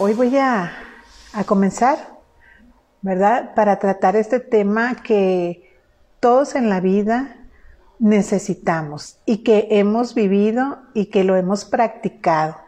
[0.00, 0.70] Hoy voy a,
[1.32, 1.98] a comenzar,
[3.02, 3.52] ¿verdad?
[3.56, 5.76] Para tratar este tema que
[6.20, 7.36] todos en la vida
[7.98, 12.58] necesitamos y que hemos vivido y que lo hemos practicado,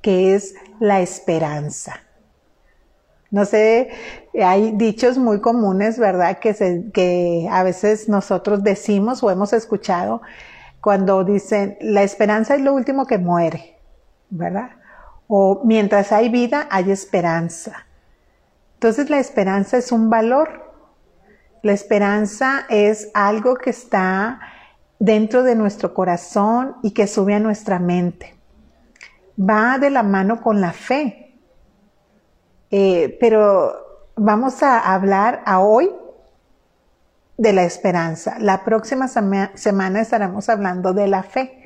[0.00, 2.00] que es la esperanza.
[3.30, 3.90] No sé,
[4.42, 6.38] hay dichos muy comunes, ¿verdad?
[6.38, 10.22] Que, se, que a veces nosotros decimos o hemos escuchado
[10.80, 13.76] cuando dicen, la esperanza es lo último que muere,
[14.30, 14.79] ¿verdad?
[15.32, 17.86] O mientras hay vida, hay esperanza.
[18.74, 20.74] Entonces la esperanza es un valor.
[21.62, 24.40] La esperanza es algo que está
[24.98, 28.34] dentro de nuestro corazón y que sube a nuestra mente.
[29.38, 31.38] Va de la mano con la fe.
[32.72, 35.92] Eh, pero vamos a hablar a hoy
[37.36, 38.36] de la esperanza.
[38.40, 41.60] La próxima semana estaremos hablando de la fe.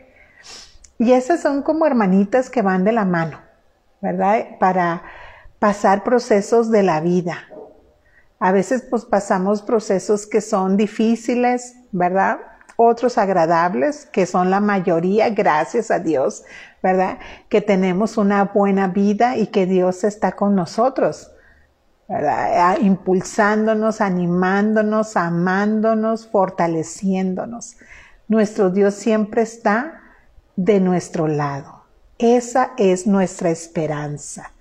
[0.99, 3.41] Y esas son como hermanitas que van de la mano,
[4.05, 4.59] ¿verdad?
[4.61, 5.03] Para
[5.59, 7.49] pasar procesos de la vida.
[8.39, 12.39] A veces pues pasamos procesos que son difíciles, ¿verdad?
[12.77, 16.45] Otros agradables, que son la mayoría, gracias a Dios,
[16.83, 17.19] ¿verdad?
[17.49, 21.31] Que tenemos una buena vida y que Dios está con nosotros.
[22.07, 22.77] ¿verdad?
[22.83, 27.77] impulsándonos, animándonos, amándonos, fortaleciéndonos.
[28.29, 30.03] Nuestro Dios siempre está
[30.57, 31.74] de nuestro lado.
[32.19, 34.53] Esa es nuestra esperanza.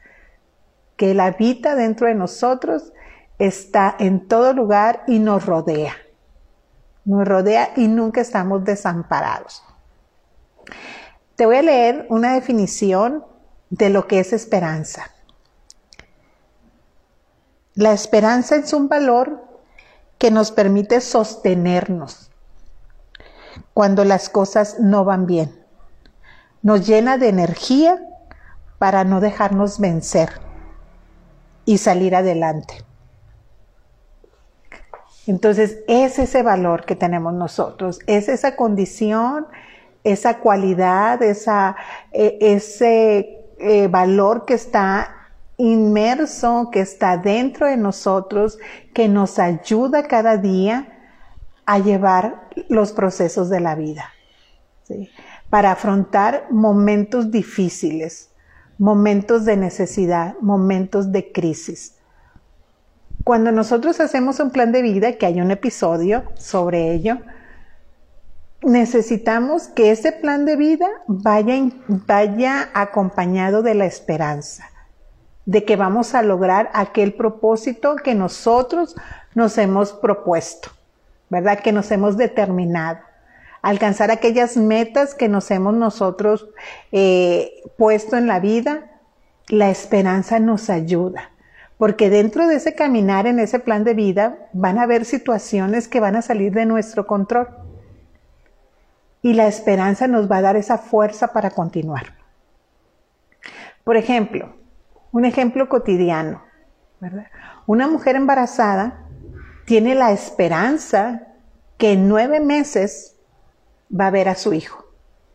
[0.98, 2.94] Que Él habita dentro de nosotros,
[3.40, 5.96] está en todo lugar y nos rodea.
[7.06, 9.64] Nos rodea y nunca estamos desamparados.
[11.36, 13.26] Te voy a leer una definición
[13.70, 15.12] de lo que es esperanza.
[17.76, 19.44] La esperanza es un valor
[20.20, 22.32] que nos permite sostenernos
[23.74, 25.63] cuando las cosas no van bien.
[26.64, 28.02] Nos llena de energía
[28.80, 30.30] para no dejarnos vencer
[31.66, 32.84] y salir adelante.
[35.28, 39.46] Entonces, es ese valor que tenemos nosotros, es esa condición,
[40.04, 41.76] esa cualidad, esa,
[42.12, 45.24] e, ese eh, valor que está
[45.58, 48.58] inmerso que está dentro de nosotros,
[48.94, 50.88] que nos ayuda cada día
[51.66, 54.12] a llevar los procesos de la vida,
[55.54, 58.32] para afrontar momentos difíciles,
[58.80, 61.94] momentos de necesidad, momentos de crisis.
[63.24, 67.20] Cuando nosotros hacemos un plan de vida, que hay un episodio sobre ello,
[68.64, 71.54] necesitamos que ese plan de vida vaya,
[71.88, 74.68] vaya acompañado de la esperanza
[75.46, 78.96] de que vamos a lograr aquel propósito que nosotros
[79.36, 80.72] nos hemos propuesto,
[81.30, 81.60] ¿verdad?
[81.60, 83.13] Que nos hemos determinado.
[83.64, 86.50] Alcanzar aquellas metas que nos hemos nosotros
[86.92, 88.92] eh, puesto en la vida,
[89.48, 91.32] la esperanza nos ayuda.
[91.78, 96.02] Porque dentro de ese caminar, en ese plan de vida, van a haber situaciones que
[96.02, 97.48] van a salir de nuestro control.
[99.22, 102.18] Y la esperanza nos va a dar esa fuerza para continuar.
[103.86, 104.54] Por ejemplo,
[105.14, 106.44] un ejemplo cotidiano,
[107.00, 107.28] ¿verdad?
[107.66, 109.06] Una mujer embarazada
[109.66, 111.28] tiene la esperanza
[111.78, 113.13] que en nueve meses
[113.90, 114.86] va a ver a su hijo,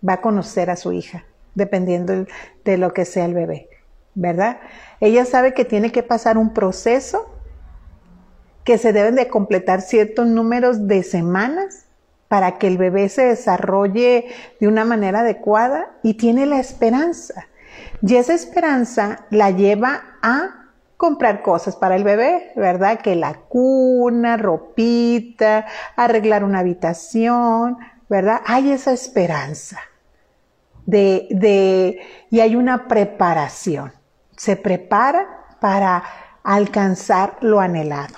[0.07, 2.27] va a conocer a su hija, dependiendo
[2.65, 3.69] de lo que sea el bebé,
[4.15, 4.61] ¿verdad?
[5.01, 7.35] Ella sabe que tiene que pasar un proceso,
[8.65, 11.87] que se deben de completar ciertos números de semanas
[12.29, 14.27] para que el bebé se desarrolle
[14.61, 17.49] de una manera adecuada y tiene la esperanza
[18.03, 20.67] y esa esperanza la lleva a
[20.97, 23.01] comprar cosas para el bebé, ¿verdad?
[23.01, 25.67] Que la cuna, ropita,
[25.97, 28.41] arreglar una habitación, ¿verdad?
[28.47, 29.81] Hay esa esperanza
[30.87, 33.93] de, de, y hay una preparación.
[34.37, 36.03] Se prepara para
[36.43, 38.15] alcanzar lo anhelado.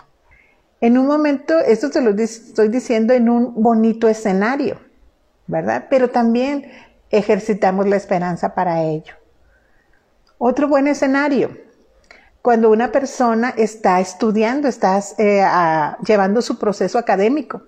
[0.81, 4.81] En un momento, esto te lo estoy diciendo en un bonito escenario,
[5.47, 5.87] ¿verdad?
[5.91, 6.71] Pero también
[7.10, 9.15] ejercitamos la esperanza para ello.
[10.39, 11.51] Otro buen escenario,
[12.41, 15.45] cuando una persona está estudiando, está eh,
[16.07, 17.65] llevando su proceso académico.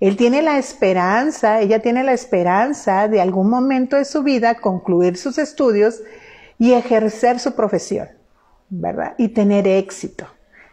[0.00, 5.16] Él tiene la esperanza, ella tiene la esperanza de algún momento de su vida concluir
[5.16, 6.02] sus estudios
[6.58, 8.08] y ejercer su profesión,
[8.68, 9.14] ¿verdad?
[9.18, 10.26] Y tener éxito.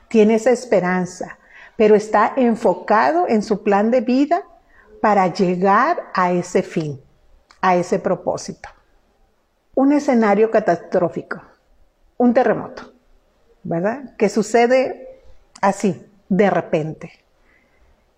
[0.07, 1.37] Tiene esa esperanza,
[1.77, 4.43] pero está enfocado en su plan de vida
[5.01, 6.99] para llegar a ese fin,
[7.61, 8.69] a ese propósito
[9.75, 11.41] un escenario catastrófico,
[12.17, 12.93] un terremoto,
[13.63, 14.15] ¿verdad?
[14.17, 15.21] Que sucede
[15.61, 17.11] así, de repente.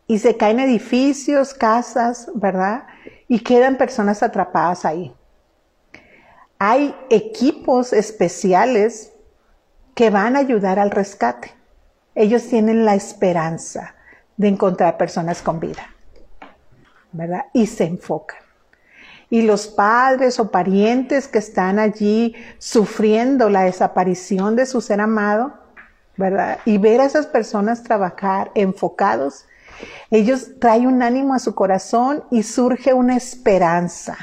[0.07, 2.85] Y se caen edificios, casas, ¿verdad?
[3.27, 5.15] Y quedan personas atrapadas ahí.
[6.59, 9.11] Hay equipos especiales
[9.95, 11.53] que van a ayudar al rescate.
[12.15, 13.95] Ellos tienen la esperanza
[14.37, 15.89] de encontrar personas con vida,
[17.11, 17.45] ¿verdad?
[17.53, 18.39] Y se enfocan.
[19.29, 25.53] Y los padres o parientes que están allí sufriendo la desaparición de su ser amado,
[26.17, 26.59] ¿verdad?
[26.65, 29.45] Y ver a esas personas trabajar enfocados,
[30.11, 34.17] ellos traen un ánimo a su corazón y surge una esperanza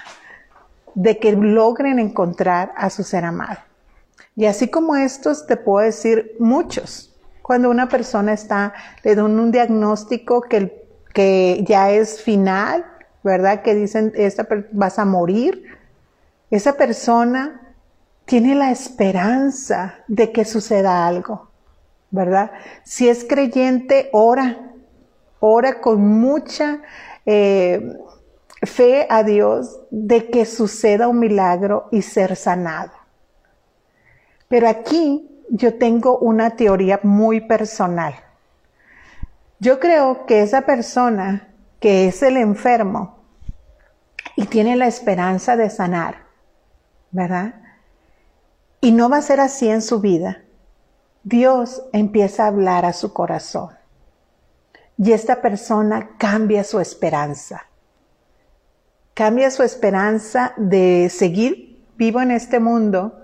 [0.94, 3.58] de que logren encontrar a su ser amado.
[4.36, 7.14] Y así como estos, te puedo decir muchos.
[7.42, 12.86] Cuando una persona está, le dan un diagnóstico que, que ya es final,
[13.22, 13.62] ¿verdad?
[13.62, 15.64] Que dicen, esta, vas a morir.
[16.50, 17.74] Esa persona
[18.24, 21.50] tiene la esperanza de que suceda algo,
[22.10, 22.52] ¿verdad?
[22.84, 24.69] Si es creyente, ora,
[25.40, 26.82] ora con mucha
[27.26, 27.98] eh,
[28.62, 32.92] fe a Dios de que suceda un milagro y ser sanado.
[34.48, 38.14] Pero aquí yo tengo una teoría muy personal.
[39.58, 41.48] Yo creo que esa persona
[41.80, 43.18] que es el enfermo
[44.36, 46.24] y tiene la esperanza de sanar,
[47.10, 47.54] ¿verdad?
[48.80, 50.42] Y no va a ser así en su vida.
[51.22, 53.79] Dios empieza a hablar a su corazón
[55.02, 57.64] y esta persona cambia su esperanza.
[59.14, 63.18] Cambia su esperanza de seguir vivo en este mundo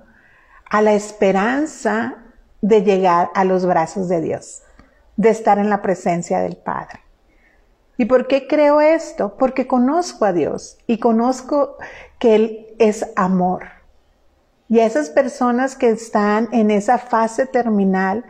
[0.70, 2.14] a la esperanza
[2.62, 4.62] de llegar a los brazos de Dios,
[5.16, 7.00] de estar en la presencia del Padre.
[7.98, 9.36] ¿Y por qué creo esto?
[9.36, 11.76] Porque conozco a Dios y conozco
[12.18, 13.66] que Él es amor.
[14.70, 18.24] Y a esas personas que están en esa fase terminal,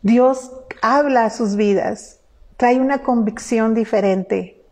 [0.00, 0.50] Dios
[0.80, 2.15] habla a sus vidas
[2.56, 4.62] trae una convicción diferente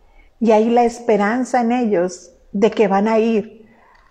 [0.41, 3.67] y hay la esperanza en ellos de que van a ir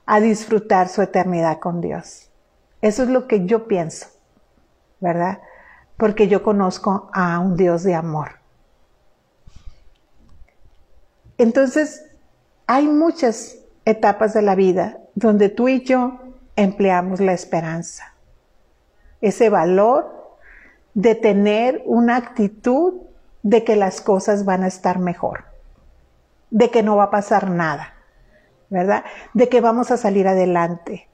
[0.05, 2.29] a disfrutar su eternidad con Dios.
[2.81, 4.07] Eso es lo que yo pienso,
[4.99, 5.39] ¿verdad?
[5.97, 8.39] Porque yo conozco a un Dios de amor.
[11.37, 12.05] Entonces,
[12.67, 16.19] hay muchas etapas de la vida donde tú y yo
[16.55, 18.13] empleamos la esperanza,
[19.21, 20.37] ese valor
[20.93, 23.01] de tener una actitud
[23.43, 25.45] de que las cosas van a estar mejor,
[26.49, 27.93] de que no va a pasar nada,
[28.69, 29.03] ¿verdad?
[29.33, 31.07] De que vamos a salir adelante,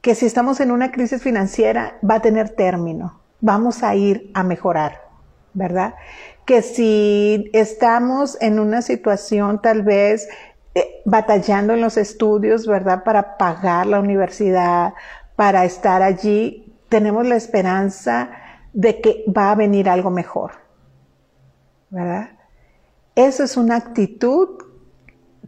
[0.00, 4.42] que si estamos en una crisis financiera va a tener término, vamos a ir a
[4.42, 5.02] mejorar,
[5.52, 5.94] ¿verdad?
[6.44, 10.28] Que si estamos en una situación tal vez
[10.74, 13.04] eh, batallando en los estudios, ¿verdad?
[13.04, 14.94] Para pagar la universidad,
[15.36, 18.30] para estar allí, tenemos la esperanza
[18.72, 20.52] de que va a venir algo mejor.
[21.92, 22.30] ¿Verdad?
[23.14, 24.48] Eso es una actitud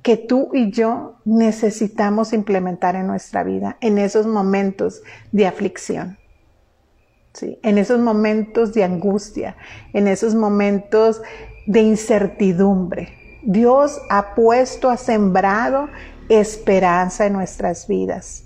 [0.02, 5.02] que tú y yo necesitamos implementar en nuestra vida, en esos momentos
[5.32, 6.18] de aflicción,
[7.32, 7.58] ¿sí?
[7.62, 9.56] en esos momentos de angustia,
[9.94, 11.22] en esos momentos
[11.66, 13.40] de incertidumbre.
[13.42, 15.88] Dios ha puesto, ha sembrado
[16.28, 18.44] esperanza en nuestras vidas.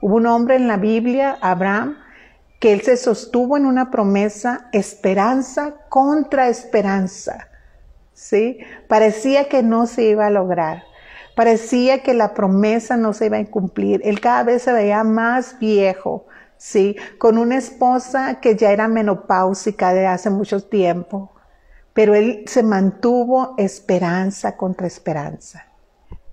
[0.00, 1.96] Hubo un hombre en la Biblia, Abraham,
[2.62, 7.48] que él se sostuvo en una promesa, esperanza contra esperanza.
[8.14, 8.58] ¿Sí?
[8.86, 10.84] Parecía que no se iba a lograr.
[11.34, 14.00] Parecía que la promesa no se iba a cumplir.
[14.04, 16.26] Él cada vez se veía más viejo,
[16.56, 16.94] ¿sí?
[17.18, 21.32] Con una esposa que ya era menopáusica de hace mucho tiempo.
[21.92, 25.66] Pero él se mantuvo esperanza contra esperanza.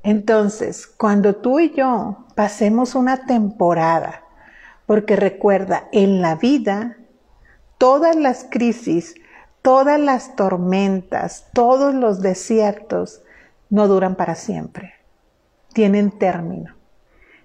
[0.04, 4.29] Entonces, cuando tú y yo pasemos una temporada
[4.90, 6.98] porque recuerda, en la vida,
[7.78, 9.14] todas las crisis,
[9.62, 13.22] todas las tormentas, todos los desiertos
[13.70, 14.96] no duran para siempre.
[15.74, 16.74] Tienen término.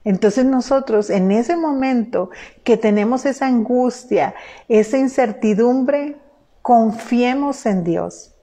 [0.04, 2.30] Entonces nosotros en ese momento
[2.62, 4.34] que tenemos esa angustia,
[4.68, 6.16] esa incertidumbre,
[6.62, 8.34] confiemos en Dios.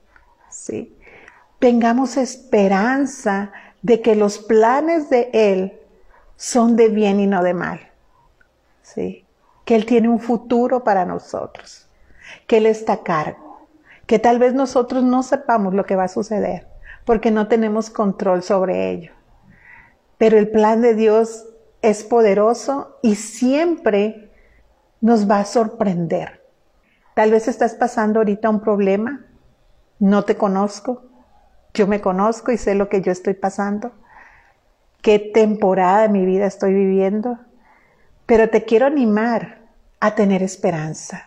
[0.48, 0.96] ¿sí?
[1.58, 3.50] Tengamos esperanza
[3.82, 5.80] de que los planes de Él
[6.36, 7.91] son de bien y no de mal.
[8.82, 9.24] ¿Sí?
[9.64, 11.88] Que Él tiene un futuro para nosotros,
[12.46, 13.68] que Él está a cargo,
[14.06, 16.66] que tal vez nosotros no sepamos lo que va a suceder,
[17.04, 19.12] porque no tenemos control sobre ello.
[20.18, 21.46] Pero el plan de Dios
[21.80, 24.30] es poderoso y siempre
[25.00, 26.42] nos va a sorprender.
[27.14, 29.26] Tal vez estás pasando ahorita un problema,
[29.98, 31.02] no te conozco,
[31.74, 33.92] yo me conozco y sé lo que yo estoy pasando,
[35.02, 37.38] qué temporada de mi vida estoy viviendo,
[38.32, 39.58] pero te quiero animar
[40.00, 41.26] a tener esperanza.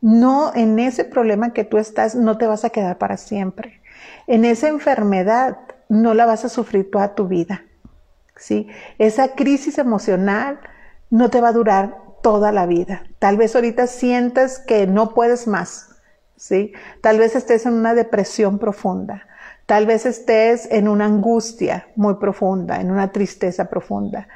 [0.00, 3.82] No en ese problema que tú estás, no te vas a quedar para siempre.
[4.28, 5.58] En esa enfermedad
[5.88, 7.64] no la vas a sufrir toda tu vida.
[8.36, 8.68] ¿sí?
[8.98, 10.60] Esa crisis emocional
[11.10, 13.02] no te va a durar toda la vida.
[13.18, 15.88] Tal vez ahorita sientas que no puedes más,
[16.36, 16.72] ¿sí?
[17.00, 19.26] Tal vez estés en una depresión profunda.
[19.66, 24.28] Tal vez estés en una angustia muy profunda, en una tristeza profunda.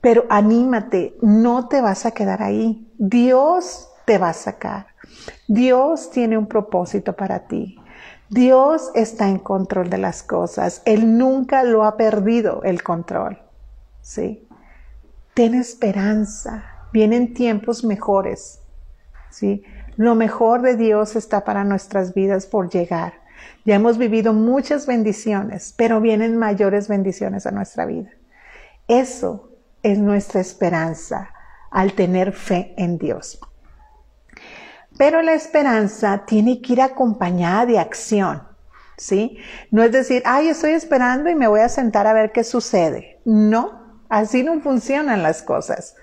[0.00, 2.90] Pero anímate, no te vas a quedar ahí.
[2.98, 4.86] Dios te va a sacar.
[5.46, 7.76] Dios tiene un propósito para ti.
[8.30, 10.82] Dios está en control de las cosas.
[10.84, 13.38] Él nunca lo ha perdido el control.
[14.00, 14.48] ¿Sí?
[15.34, 16.64] Ten esperanza.
[16.92, 18.60] Vienen tiempos mejores.
[19.30, 19.64] ¿Sí?
[19.96, 23.14] Lo mejor de Dios está para nuestras vidas por llegar.
[23.64, 28.10] Ya hemos vivido muchas bendiciones, pero vienen mayores bendiciones a nuestra vida.
[28.88, 29.49] Eso
[29.82, 31.30] es nuestra esperanza
[31.70, 33.40] al tener fe en Dios.
[34.98, 38.42] Pero la esperanza tiene que ir acompañada de acción,
[38.96, 39.38] ¿sí?
[39.70, 43.20] No es decir, ay, estoy esperando y me voy a sentar a ver qué sucede.
[43.24, 45.96] No, así no funcionan las cosas,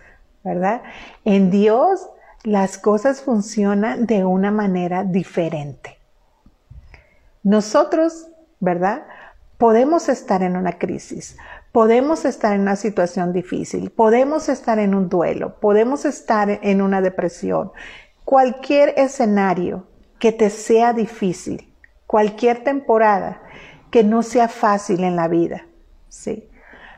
[0.44, 0.82] ¿verdad?
[1.26, 2.10] En Dios
[2.44, 5.98] las cosas funcionan de una manera diferente.
[7.44, 8.30] Nosotros,
[8.60, 9.04] ¿verdad?
[9.58, 11.38] Podemos estar en una crisis,
[11.72, 17.02] podemos estar en una situación difícil, podemos estar en un duelo, podemos estar en una
[17.02, 17.72] depresión,
[18.24, 19.88] cualquier escenario
[20.20, 21.74] que te sea difícil,
[22.06, 23.42] cualquier temporada
[23.92, 25.66] que no sea fácil en la vida,
[26.10, 26.50] ¿sí?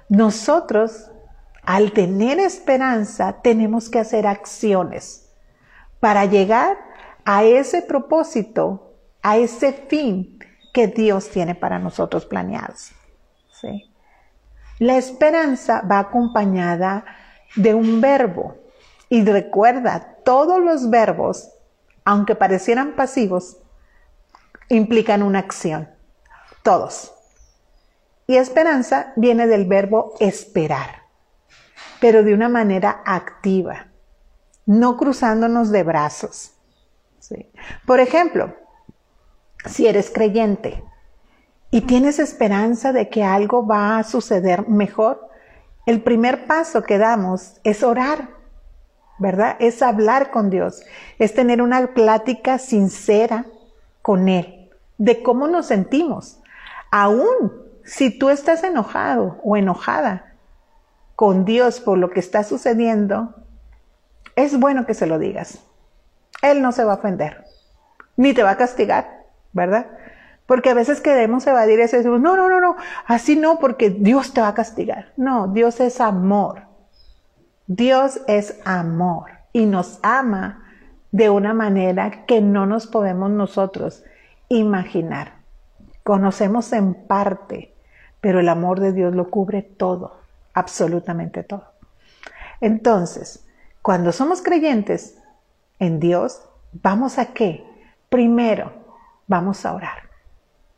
[0.07, 1.11] Nosotros,
[1.63, 5.29] al tener esperanza, tenemos que hacer acciones
[5.99, 6.77] para llegar
[7.25, 10.39] a ese propósito, a ese fin
[10.73, 12.91] que Dios tiene para nosotros planeados.
[13.51, 13.88] ¿sí?
[14.79, 17.05] La esperanza va acompañada
[17.55, 18.55] de un verbo.
[19.09, 21.51] Y recuerda, todos los verbos,
[22.05, 23.57] aunque parecieran pasivos,
[24.69, 25.89] implican una acción.
[26.63, 27.13] Todos.
[28.27, 31.03] Y esperanza viene del verbo esperar,
[31.99, 33.87] pero de una manera activa,
[34.65, 36.51] no cruzándonos de brazos.
[37.85, 38.55] Por ejemplo,
[39.65, 40.83] si eres creyente
[41.71, 45.27] y tienes esperanza de que algo va a suceder mejor,
[45.85, 48.39] el primer paso que damos es orar
[49.19, 49.57] ¿verdad?
[49.59, 50.81] Es hablar con Dios,
[51.19, 53.45] es tener una plática sincera
[54.01, 56.39] con Él, de cómo nos sentimos.
[56.89, 57.51] Aún
[57.83, 60.33] si tú estás enojado o enojada
[61.15, 63.35] con Dios por lo que está sucediendo,
[64.35, 65.59] es bueno que se lo digas.
[66.41, 67.43] Él no se va a ofender,
[68.15, 69.87] ni te va a castigar, ¿verdad?
[70.49, 72.75] Porque a veces queremos evadir eso y decimos, no, no, no, no,
[73.05, 75.13] así no, porque Dios te va a castigar.
[75.15, 76.63] No, Dios es amor.
[77.67, 80.65] Dios es amor y nos ama
[81.11, 84.03] de una manera que no nos podemos nosotros
[84.47, 85.33] imaginar.
[86.03, 87.75] Conocemos en parte,
[88.19, 90.19] pero el amor de Dios lo cubre todo,
[90.55, 91.73] absolutamente todo.
[92.59, 93.45] Entonces,
[93.83, 95.19] cuando somos creyentes
[95.77, 96.41] en Dios,
[96.73, 97.63] ¿vamos a qué?
[98.09, 98.73] Primero,
[99.27, 100.08] vamos a orar,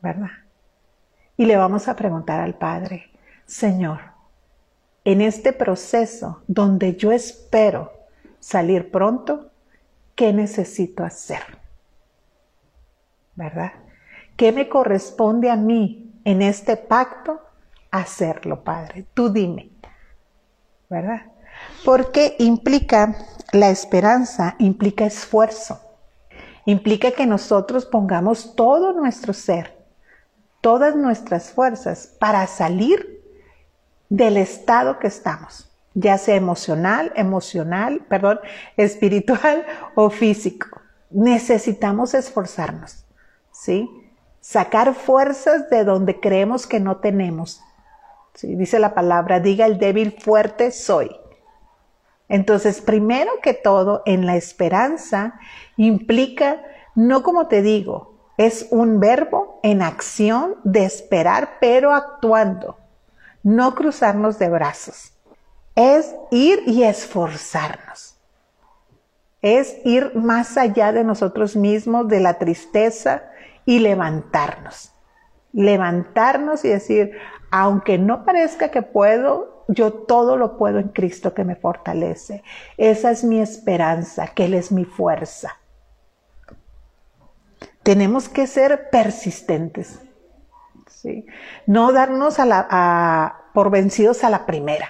[0.01, 0.29] ¿verdad?
[1.37, 3.11] Y le vamos a preguntar al Padre,
[3.45, 3.99] Señor,
[5.03, 7.91] en este proceso donde yo espero
[8.39, 9.51] salir pronto,
[10.15, 11.41] ¿qué necesito hacer?
[13.35, 13.71] ¿Verdad?
[14.35, 17.41] ¿Qué me corresponde a mí en este pacto
[17.89, 19.05] hacerlo, Padre?
[19.13, 19.69] Tú dime.
[20.89, 21.21] ¿Verdad?
[21.85, 23.15] Porque implica
[23.51, 25.79] la esperanza, implica esfuerzo,
[26.65, 29.80] implica que nosotros pongamos todo nuestro ser,
[30.61, 33.21] todas nuestras fuerzas para salir
[34.09, 38.39] del estado que estamos, ya sea emocional, emocional, perdón,
[38.77, 39.65] espiritual
[39.95, 40.81] o físico.
[41.09, 43.05] Necesitamos esforzarnos,
[43.51, 43.89] ¿sí?
[44.39, 47.61] Sacar fuerzas de donde creemos que no tenemos.
[48.33, 48.55] ¿sí?
[48.55, 51.15] Dice la palabra, diga el débil fuerte soy.
[52.27, 55.39] Entonces, primero que todo, en la esperanza
[55.75, 56.61] implica,
[56.95, 62.77] no como te digo, es un verbo en acción de esperar, pero actuando
[63.43, 65.13] no cruzarnos de brazos,
[65.75, 68.17] es ir y esforzarnos.
[69.41, 73.23] Es ir más allá de nosotros mismos, de la tristeza
[73.65, 74.93] y levantarnos.
[75.53, 77.17] Levantarnos y decir,
[77.49, 82.43] aunque no parezca que puedo, yo todo lo puedo en Cristo que me fortalece.
[82.77, 85.57] Esa es mi esperanza, que Él es mi fuerza.
[87.83, 89.99] Tenemos que ser persistentes.
[91.65, 94.89] No darnos a la, por vencidos a la primera,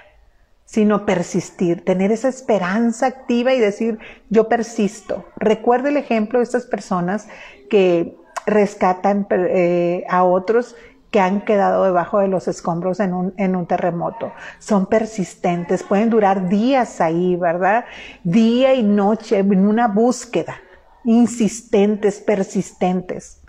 [0.66, 5.26] sino persistir, tener esa esperanza activa y decir, yo persisto.
[5.38, 7.28] Recuerda el ejemplo de estas personas
[7.70, 10.76] que rescatan eh, a otros
[11.12, 14.32] que han quedado debajo de los escombros en un, en un terremoto.
[14.60, 17.84] Son persistentes, pueden durar días ahí, ¿verdad?
[18.24, 20.56] Día y noche en una búsqueda,
[21.04, 23.42] insistentes, persistentes.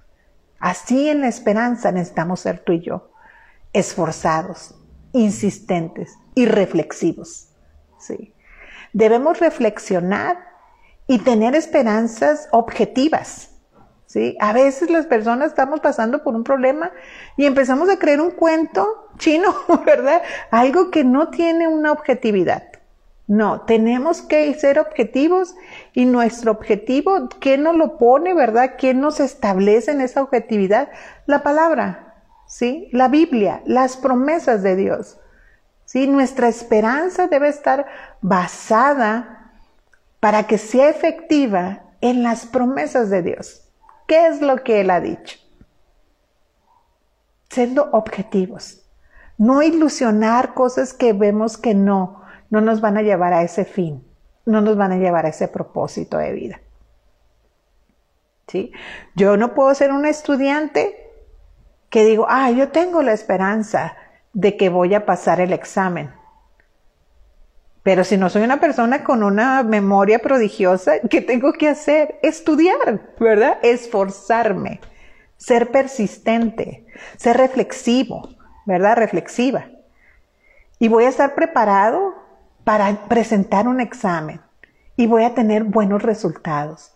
[0.58, 3.10] Así en la esperanza necesitamos ser tú y yo,
[3.72, 4.74] esforzados,
[5.12, 7.48] insistentes y reflexivos.
[7.98, 8.34] ¿sí?
[8.92, 10.38] Debemos reflexionar
[11.06, 13.52] y tener esperanzas objetivas
[14.12, 14.36] ¿sí?
[14.40, 16.92] A veces las personas estamos pasando por un problema
[17.38, 19.54] y empezamos a creer un cuento chino,
[19.86, 20.22] ¿verdad?
[20.50, 22.64] Algo que no tiene una objetividad.
[23.26, 25.54] No, tenemos que ser objetivos
[25.92, 28.72] y nuestro objetivo, ¿quién nos lo pone, verdad?
[28.76, 30.90] ¿Quién nos establece en esa objetividad?
[31.26, 32.88] La palabra, ¿sí?
[32.92, 35.18] La Biblia, las promesas de Dios.
[35.84, 36.06] ¿Sí?
[36.06, 37.86] Nuestra esperanza debe estar
[38.22, 39.52] basada
[40.20, 43.68] para que sea efectiva en las promesas de Dios.
[44.06, 45.38] ¿Qué es lo que Él ha dicho?
[47.50, 48.82] Siendo objetivos.
[49.38, 52.21] No ilusionar cosas que vemos que no,
[52.52, 54.06] no nos van a llevar a ese fin,
[54.44, 56.60] no nos van a llevar a ese propósito de vida.
[58.46, 58.72] ¿Sí?
[59.14, 60.94] Yo no puedo ser un estudiante
[61.88, 63.96] que digo, ah, yo tengo la esperanza
[64.34, 66.12] de que voy a pasar el examen.
[67.82, 72.18] Pero si no soy una persona con una memoria prodigiosa, ¿qué tengo que hacer?
[72.22, 73.60] Estudiar, ¿verdad?
[73.62, 74.82] Esforzarme,
[75.38, 76.84] ser persistente,
[77.16, 78.28] ser reflexivo,
[78.66, 78.98] ¿verdad?
[78.98, 79.70] Reflexiva.
[80.78, 82.21] Y voy a estar preparado
[82.64, 84.40] para presentar un examen
[84.96, 86.92] y voy a tener buenos resultados.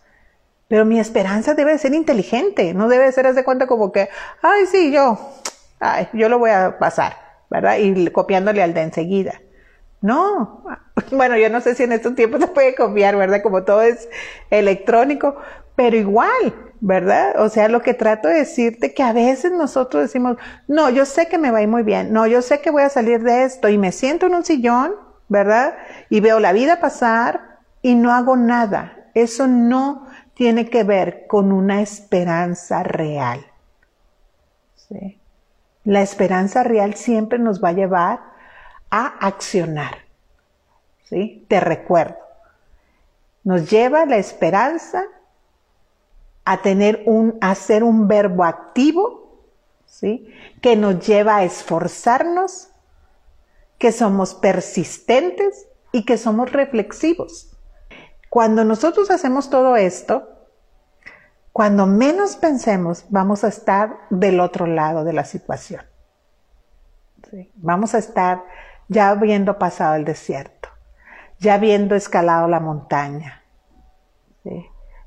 [0.67, 4.09] Pero mi esperanza debe ser inteligente, no debe ser de cuenta como que,
[4.41, 5.17] ay, sí, yo,
[5.79, 7.15] ay, yo lo voy a pasar,
[7.49, 7.77] ¿verdad?
[7.77, 9.41] Y copiándole al de enseguida.
[10.01, 10.63] No,
[11.11, 13.41] bueno, yo no sé si en estos tiempos se puede copiar, ¿verdad?
[13.41, 14.09] Como todo es
[14.49, 15.37] electrónico,
[15.75, 17.39] pero igual, ¿verdad?
[17.39, 21.27] O sea, lo que trato de decirte que a veces nosotros decimos, no, yo sé
[21.27, 23.43] que me va a ir muy bien, no, yo sé que voy a salir de
[23.43, 25.77] esto y me siento en un sillón, ¿verdad?
[26.09, 29.09] Y veo la vida pasar y no hago nada.
[29.13, 33.45] Eso no tiene que ver con una esperanza real.
[34.75, 35.19] ¿sí?
[35.83, 38.19] La esperanza real siempre nos va a llevar
[38.89, 39.99] a accionar.
[41.05, 41.45] ¿Sí?
[41.47, 42.17] Te recuerdo.
[43.43, 45.03] Nos lleva la esperanza
[46.43, 49.41] a tener un, a ser un verbo activo,
[49.85, 50.33] ¿sí?
[50.61, 52.69] Que nos lleva a esforzarnos,
[53.77, 57.57] que somos persistentes y que somos reflexivos.
[58.29, 60.29] Cuando nosotros hacemos todo esto,
[61.53, 65.81] cuando menos pensemos, vamos a estar del otro lado de la situación.
[67.55, 68.43] Vamos a estar
[68.87, 70.69] ya habiendo pasado el desierto,
[71.39, 73.43] ya habiendo escalado la montaña,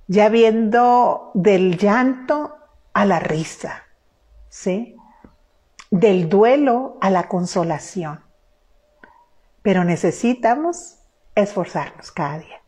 [0.06, 2.56] ya viendo del llanto
[2.92, 3.84] a la risa,
[5.90, 8.24] del duelo a la consolación.
[9.62, 10.98] Pero necesitamos
[11.34, 12.60] esforzarnos cada día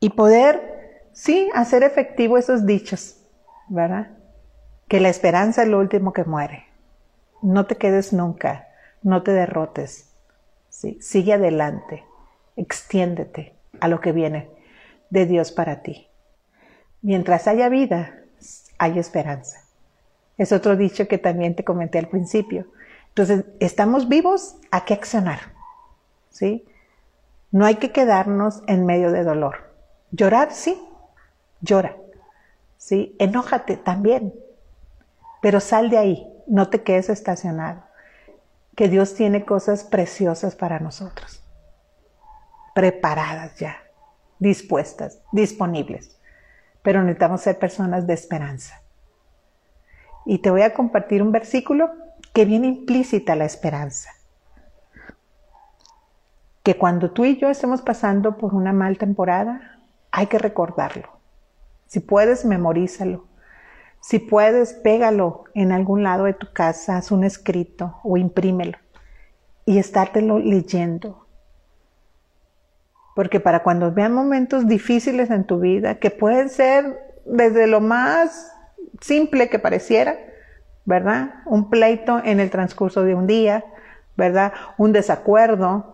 [0.00, 3.20] y poder, sí, hacer efectivo esos dichos,
[3.68, 4.10] ¿verdad?
[4.88, 6.66] Que la esperanza es lo último que muere.
[7.42, 8.68] No te quedes nunca,
[9.02, 10.14] no te derrotes,
[11.00, 12.04] Sigue adelante,
[12.56, 14.50] extiéndete a lo que viene
[15.08, 16.08] de Dios para ti.
[17.00, 18.18] Mientras haya vida,
[18.76, 19.60] hay esperanza.
[20.36, 22.66] Es otro dicho que también te comenté al principio.
[23.08, 25.53] Entonces, estamos vivos, hay que accionar.
[26.34, 26.66] ¿Sí?
[27.52, 29.72] No hay que quedarnos en medio de dolor.
[30.10, 30.76] Llorar, sí,
[31.60, 31.96] llora.
[32.76, 33.14] ¿Sí?
[33.20, 34.34] Enójate también.
[35.40, 37.84] Pero sal de ahí, no te quedes estacionado
[38.74, 41.40] que Dios tiene cosas preciosas para nosotros,
[42.74, 43.76] preparadas ya,
[44.40, 46.18] dispuestas, disponibles.
[46.82, 48.82] Pero necesitamos ser personas de esperanza.
[50.26, 51.92] Y te voy a compartir un versículo
[52.32, 54.10] que viene implícita la esperanza.
[56.64, 59.78] Que cuando tú y yo estemos pasando por una mal temporada,
[60.10, 61.08] hay que recordarlo.
[61.86, 63.28] Si puedes, memorízalo
[64.04, 68.76] si puedes, pégalo en algún lado de tu casa, haz un escrito o imprímelo
[69.64, 71.26] y estártelo leyendo.
[73.14, 78.52] Porque para cuando vean momentos difíciles en tu vida, que pueden ser desde lo más
[79.00, 80.18] simple que pareciera,
[80.84, 81.36] ¿verdad?
[81.46, 83.64] Un pleito en el transcurso de un día,
[84.18, 84.52] ¿verdad?
[84.76, 85.93] Un desacuerdo,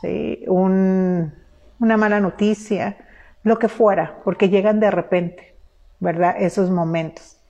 [0.00, 0.44] ¿sí?
[0.48, 2.96] una mala noticia,
[3.42, 5.54] lo que fuera, porque llegan de repente,
[5.98, 6.36] ¿verdad?
[6.38, 7.40] Esos momentos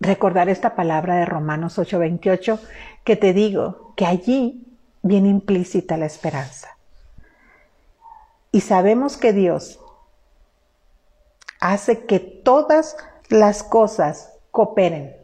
[0.00, 2.60] recordar esta palabra de Romanos 8:28
[3.04, 4.64] que te digo que allí
[5.02, 6.76] viene implícita la esperanza.
[8.52, 9.80] Y sabemos que Dios
[11.60, 12.96] hace que todas
[13.28, 15.14] las cosas cooperen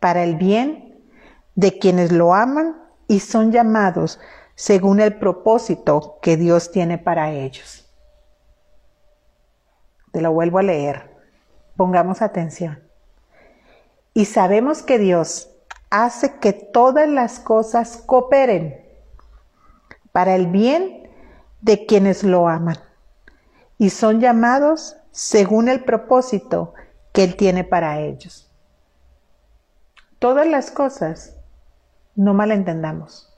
[0.00, 1.02] para el bien
[1.54, 2.76] de quienes lo aman
[3.08, 4.20] y son llamados
[4.54, 7.88] según el propósito que Dios tiene para ellos.
[10.12, 11.10] Te lo vuelvo a leer.
[11.76, 12.80] Pongamos atención.
[14.12, 15.50] Y sabemos que Dios
[15.90, 18.80] hace que todas las cosas cooperen
[20.12, 21.10] para el bien
[21.60, 22.76] de quienes lo aman
[23.78, 26.74] y son llamados según el propósito
[27.12, 28.50] que Él tiene para ellos.
[30.18, 31.33] Todas las cosas,
[32.16, 33.32] no malentendamos,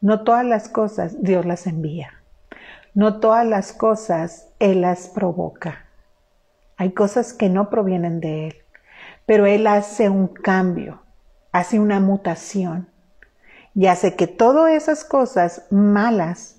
[0.00, 2.22] no todas las cosas Dios las envía,
[2.94, 5.86] no todas las cosas Él las provoca.
[6.76, 8.56] Hay cosas que no provienen de Él,
[9.26, 11.02] pero Él hace un cambio,
[11.52, 12.88] hace una mutación
[13.74, 16.56] y hace que todas esas cosas malas,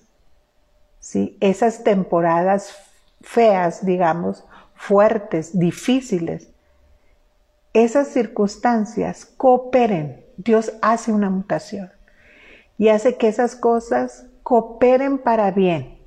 [1.00, 1.38] ¿sí?
[1.40, 2.76] esas temporadas
[3.22, 6.50] feas, digamos, fuertes, difíciles,
[7.74, 10.25] esas circunstancias cooperen.
[10.38, 11.92] Dios hace una mutación
[12.78, 15.98] y hace que esas cosas cooperen para bien,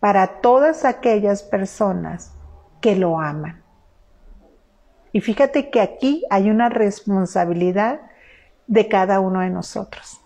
[0.00, 2.32] para todas aquellas personas
[2.80, 3.62] que lo aman.
[5.12, 8.00] Y fíjate que aquí hay una responsabilidad
[8.66, 10.20] de cada uno de nosotros.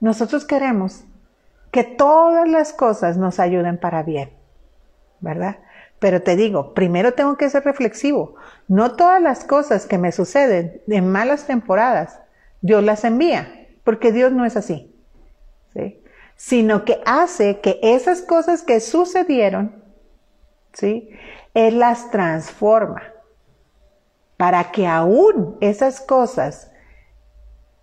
[0.00, 1.04] Nosotros queremos
[1.70, 4.30] que todas las cosas nos ayuden para bien,
[5.20, 5.58] ¿verdad?
[5.98, 8.34] Pero te digo, primero tengo que ser reflexivo.
[8.66, 12.21] No todas las cosas que me suceden en malas temporadas,
[12.62, 14.94] Dios las envía, porque Dios no es así.
[15.74, 16.02] ¿sí?
[16.36, 19.82] Sino que hace que esas cosas que sucedieron,
[20.72, 21.10] ¿sí?
[21.54, 23.02] Él las transforma
[24.36, 26.72] para que aún esas cosas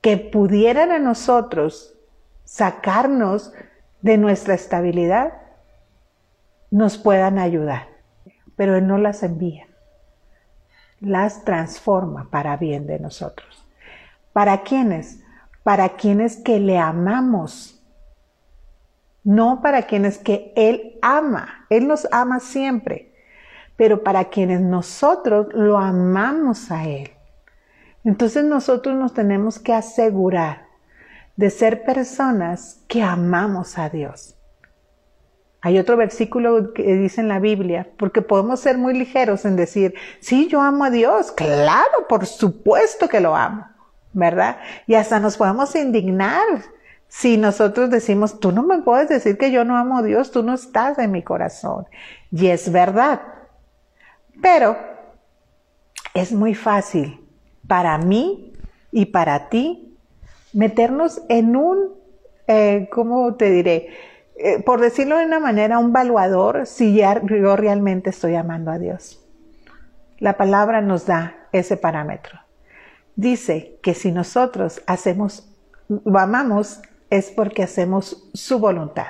[0.01, 1.95] que pudieran a nosotros
[2.45, 3.53] sacarnos
[4.01, 5.33] de nuestra estabilidad,
[6.71, 7.87] nos puedan ayudar.
[8.55, 9.67] Pero Él no las envía,
[10.99, 13.65] las transforma para bien de nosotros.
[14.39, 15.19] ¿Para quiénes?
[15.63, 17.84] Para quienes que le amamos,
[19.25, 21.65] no para quienes que Él ama.
[21.69, 23.13] Él nos ama siempre,
[23.75, 27.10] pero para quienes nosotros lo amamos a Él.
[28.06, 30.67] Entonces nosotros nos tenemos que asegurar
[31.36, 34.38] de ser personas que amamos a Dios.
[35.60, 39.95] Hay otro versículo que dice en la Biblia, porque podemos ser muy ligeros en decir,
[40.21, 43.67] sí, yo amo a Dios, claro, por supuesto que lo amo,
[44.19, 44.58] ¿verdad?
[44.86, 46.45] Y hasta nos podemos indignar
[47.08, 50.43] si nosotros decimos, tú no me puedes decir que yo no amo a Dios, tú
[50.43, 51.88] no estás en mi corazón.
[52.32, 53.21] Y es verdad.
[54.41, 54.77] Pero
[56.13, 57.27] es muy fácil
[57.67, 58.53] para mí
[58.91, 59.97] y para ti
[60.53, 61.95] meternos en un,
[62.47, 63.89] eh, ¿cómo te diré?
[64.36, 68.77] Eh, por decirlo de una manera, un valuador si ya, yo realmente estoy amando a
[68.77, 69.19] Dios.
[70.19, 72.39] La palabra nos da ese parámetro.
[73.19, 75.49] Dice que si nosotros hacemos,
[75.89, 76.79] lo amamos,
[77.10, 79.08] es porque hacemos su voluntad.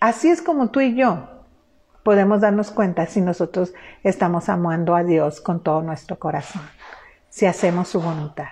[0.00, 1.28] Así es como tú y yo
[2.02, 6.62] podemos darnos cuenta si nosotros estamos amando a Dios con todo nuestro corazón,
[7.28, 8.48] si hacemos su voluntad.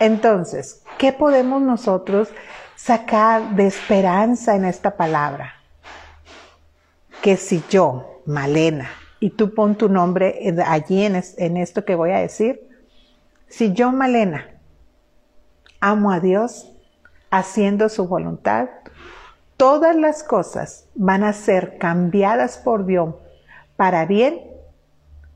[0.00, 2.30] Entonces, ¿qué podemos nosotros
[2.76, 5.54] sacar de esperanza en esta palabra.
[7.22, 8.90] Que si yo, Malena,
[9.20, 12.68] y tú pon tu nombre allí en, en esto que voy a decir,
[13.56, 14.48] si yo, Malena,
[15.78, 16.72] amo a Dios,
[17.30, 18.68] haciendo su voluntad,
[19.56, 23.14] todas las cosas van a ser cambiadas por Dios
[23.76, 24.40] para bien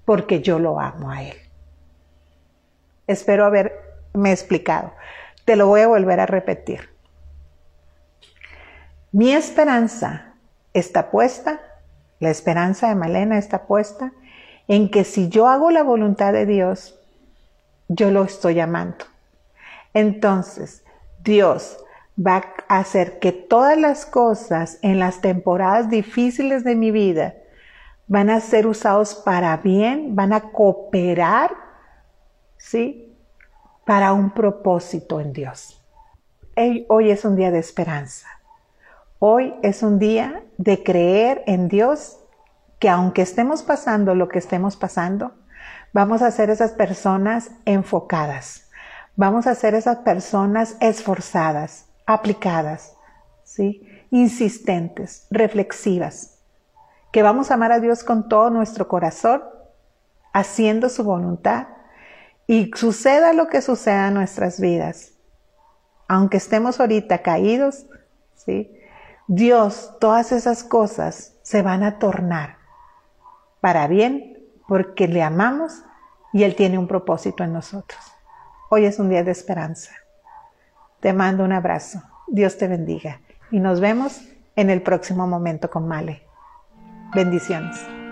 [0.05, 1.37] porque yo lo amo a Él.
[3.07, 4.93] Espero haberme explicado.
[5.45, 6.91] Te lo voy a volver a repetir.
[9.13, 10.35] Mi esperanza
[10.75, 11.61] está puesta,
[12.19, 14.13] la esperanza de Malena está puesta
[14.67, 16.98] en que si yo hago la voluntad de Dios,
[17.89, 19.05] yo lo estoy amando.
[19.95, 20.85] Entonces,
[21.25, 21.79] Dios
[22.19, 27.35] va a hacer que todas las cosas en las temporadas difíciles de mi vida
[28.07, 31.55] van a ser usados para bien, van a cooperar,
[32.57, 33.15] ¿sí?
[33.85, 35.75] Para un propósito en Dios.
[36.89, 38.27] Hoy es un día de esperanza.
[39.21, 42.19] Hoy es un día de creer en Dios
[42.79, 45.33] que aunque estemos pasando lo que estemos pasando,
[45.99, 48.71] vamos a ser esas personas enfocadas,
[49.17, 52.95] vamos a ser esas personas esforzadas, aplicadas,
[53.43, 53.83] ¿sí?
[54.13, 56.39] insistentes, reflexivas,
[57.11, 59.43] que vamos a amar a Dios con todo nuestro corazón,
[60.33, 61.67] haciendo su voluntad
[62.47, 65.15] y suceda lo que suceda en nuestras vidas.
[66.07, 67.87] Aunque estemos ahorita caídos,
[68.37, 68.71] ¿sí?
[69.27, 72.59] Dios, todas esas cosas se van a tornar
[73.61, 75.83] para bien porque le amamos
[76.33, 78.01] y Él tiene un propósito en nosotros.
[78.71, 79.93] Hoy es un día de esperanza.
[81.01, 82.03] Te mando un abrazo.
[82.27, 83.21] Dios te bendiga.
[83.51, 84.21] Y nos vemos
[84.57, 86.23] en el próximo momento con Male.
[87.15, 88.08] Bendiciones.